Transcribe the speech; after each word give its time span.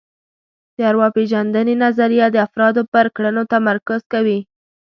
د 0.75 0.77
ارواپېژندنې 0.91 1.75
نظریه 1.83 2.27
د 2.31 2.37
افرادو 2.47 2.81
پر 2.93 3.05
کړنو 3.15 3.41
تمرکز 3.53 4.01
کوي 4.13 4.39